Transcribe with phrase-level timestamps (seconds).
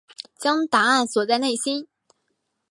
[0.39, 1.87] 将答案锁在内心